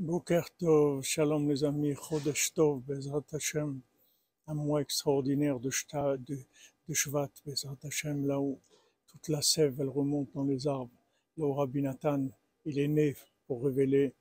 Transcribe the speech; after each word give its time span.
Boker 0.00 0.48
Tov, 0.58 1.02
Shalom 1.02 1.46
les 1.50 1.62
amis, 1.62 1.94
Chodesh 1.94 2.54
Tov, 2.54 2.80
Bezrat 2.86 3.22
Hashem, 3.34 3.82
un 4.46 4.54
mois 4.54 4.80
extraordinaire 4.80 5.60
de, 5.60 5.68
Shta, 5.68 6.16
de, 6.16 6.38
de 6.88 6.94
Shvat, 6.94 7.28
Bezrat 7.44 7.76
Hashem, 7.84 8.26
là 8.26 8.40
où 8.40 8.58
toute 9.08 9.28
la 9.28 9.42
sève, 9.42 9.76
elle 9.78 9.90
remonte 9.90 10.30
dans 10.32 10.44
les 10.44 10.66
arbres, 10.66 10.88
là 11.36 11.44
où 11.44 11.52
Rabbi 11.52 11.82
Nathan, 11.82 12.28
il 12.64 12.78
est 12.78 12.88
né 12.88 13.14
pour 13.46 13.62
révéler 13.62 14.14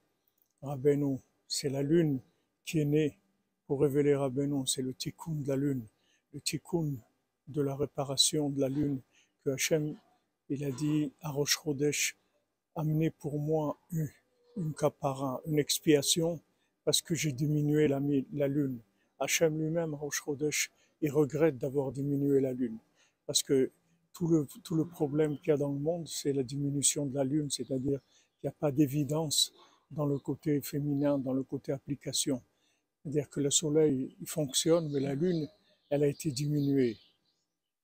Rabbeinu, 0.61 1.17
c'est 1.47 1.69
la 1.69 1.81
lune 1.81 2.19
qui 2.65 2.79
est 2.79 2.85
née 2.85 3.17
pour 3.65 3.79
révéler 3.79 4.15
Rabbeinu, 4.15 4.67
c'est 4.67 4.81
le 4.81 4.93
tikkun 4.93 5.31
de 5.31 5.47
la 5.47 5.55
lune, 5.55 5.87
le 6.33 6.41
tikkun 6.41 6.91
de 7.47 7.61
la 7.61 7.77
réparation 7.77 8.49
de 8.49 8.59
la 8.59 8.67
lune, 8.67 8.99
que 9.45 9.51
Hashem, 9.51 9.95
il 10.49 10.61
a 10.65 10.71
dit 10.71 11.13
à 11.21 11.29
Rosh 11.29 11.57
Chodesh, 11.63 12.17
amenez 12.75 13.11
pour 13.11 13.39
moi 13.39 13.77
une 13.93 14.09
une 14.59 14.73
capara, 14.73 15.41
une 15.45 15.57
expiation, 15.57 16.39
parce 16.85 17.01
que 17.01 17.15
j'ai 17.15 17.31
diminué 17.31 17.87
la, 17.87 18.01
la 18.33 18.47
lune. 18.47 18.79
Hachem 19.19 19.57
lui-même, 19.59 19.93
Rosh 19.95 20.21
Chodesh, 20.23 20.71
il 21.01 21.11
regrette 21.11 21.57
d'avoir 21.57 21.91
diminué 21.91 22.39
la 22.41 22.53
lune, 22.53 22.77
parce 23.25 23.41
que 23.41 23.71
tout 24.13 24.27
le, 24.27 24.47
tout 24.63 24.75
le 24.75 24.85
problème 24.85 25.37
qu'il 25.37 25.49
y 25.49 25.51
a 25.51 25.57
dans 25.57 25.71
le 25.71 25.79
monde, 25.79 26.07
c'est 26.07 26.33
la 26.33 26.43
diminution 26.43 27.05
de 27.05 27.15
la 27.15 27.23
lune, 27.23 27.49
c'est-à-dire 27.49 27.99
qu'il 27.99 28.47
n'y 28.47 28.49
a 28.49 28.55
pas 28.59 28.71
d'évidence 28.71 29.53
dans 29.91 30.05
le 30.05 30.19
côté 30.19 30.61
féminin, 30.61 31.17
dans 31.17 31.33
le 31.33 31.43
côté 31.43 31.71
application. 31.71 32.41
C'est-à-dire 33.01 33.29
que 33.29 33.39
le 33.39 33.49
soleil, 33.49 34.15
il 34.19 34.27
fonctionne, 34.27 34.91
mais 34.91 34.99
la 34.99 35.15
lune, 35.15 35.47
elle 35.89 36.03
a 36.03 36.07
été 36.07 36.31
diminuée. 36.31 36.97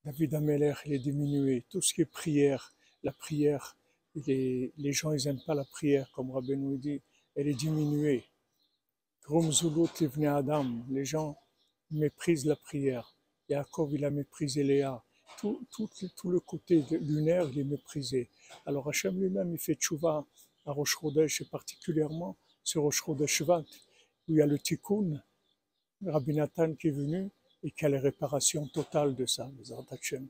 David 0.04 0.36
Ameller, 0.36 0.74
il 0.86 0.94
est 0.94 1.00
diminué. 1.00 1.66
Tout 1.70 1.82
ce 1.82 1.94
qui 1.94 2.02
est 2.02 2.06
prière, 2.06 2.74
la 3.04 3.12
prière, 3.12 3.78
les, 4.16 4.92
gens, 4.92 5.12
ils 5.12 5.26
n'aiment 5.26 5.44
pas 5.46 5.56
la 5.56 5.66
prière, 5.66 6.10
comme 6.14 6.32
Rabbi 6.32 6.56
nous 6.58 6.78
dit, 6.78 7.02
elle 7.36 7.48
est 7.48 7.54
diminuée. 7.54 8.24
Adam, 9.28 10.66
les 10.90 11.06
gens 11.06 11.38
méprisent 11.92 12.46
la 12.46 12.56
prière. 12.56 13.16
Yaakov, 13.50 13.94
il 13.94 14.06
a 14.06 14.10
méprisé 14.10 14.64
Léa. 14.64 15.04
Tout, 15.40 15.66
tout, 15.72 16.30
le 16.30 16.40
côté 16.40 16.84
lunaire, 16.92 17.50
il 17.52 17.60
est 17.60 17.64
méprisé. 17.64 18.30
Alors 18.66 18.88
Hachem 18.88 19.20
lui-même, 19.20 19.52
il 19.52 19.60
fait 19.60 19.76
tchouva 19.76 20.26
à 20.66 20.72
Rosh 20.72 20.98
Chodesh, 21.00 21.42
et 21.42 21.46
particulièrement 21.46 22.38
sur 22.64 22.84
Rosh 22.84 23.04
Chodesh 23.04 23.42
où 23.42 24.34
il 24.34 24.38
y 24.38 24.42
a 24.42 24.46
le 24.46 24.58
tikkun, 24.58 25.22
Rabbi 26.06 26.34
Nathan 26.34 26.74
qui 26.76 26.88
est 26.88 26.92
venu, 26.92 27.30
et 27.64 27.72
qui 27.72 27.86
a 27.86 27.90
les 27.90 28.00
réparations 28.00 28.68
totales 28.68 29.16
de 29.16 29.26
ça, 29.26 29.52
les 29.58 29.74
Hachem. 29.92 30.28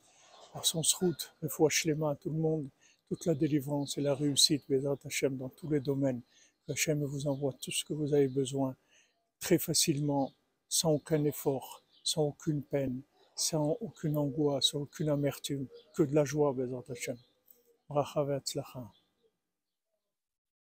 Par 0.54 0.66
son 0.66 0.82
route, 1.00 1.34
le 1.42 1.50
fois 1.50 1.70
à 1.70 2.16
tout 2.16 2.30
le 2.30 2.40
monde, 2.40 2.70
toute 3.08 3.26
la 3.26 3.36
délivrance 3.36 3.98
et 3.98 4.02
la 4.02 4.16
réussite, 4.16 4.64
Bézat 4.68 4.98
Hachem, 5.06 5.38
dans 5.38 5.50
tous 5.50 5.70
les 5.70 5.80
domaines. 5.80 6.22
Hachem 6.68 7.04
vous 7.04 7.28
envoie 7.28 7.54
tout 7.54 7.72
ce 7.72 7.86
que 7.86 7.94
vous 7.94 8.14
avez 8.14 8.28
besoin 8.28 8.76
très 9.40 9.60
facilement, 9.60 10.34
sans 10.68 10.92
aucun 10.94 11.24
effort, 11.26 11.84
sans 12.04 12.24
aucune 12.24 12.64
peine, 12.64 13.02
sans 13.36 13.78
aucune 13.82 14.18
angoisse, 14.18 14.72
sans 14.72 14.80
aucune 14.80 15.10
amertume, 15.10 15.68
que 15.94 16.04
de 16.04 16.16
la 16.16 16.26
joie, 16.26 16.54
Bézat 16.54 16.84
Hachem. 16.90 17.18
Bracha 17.88 18.26